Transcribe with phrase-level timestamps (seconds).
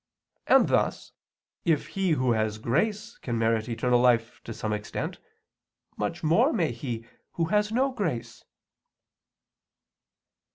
[0.47, 1.11] And thus
[1.63, 5.19] if he who has grace can merit eternal life to some extent,
[5.95, 8.43] much more may he who has no grace.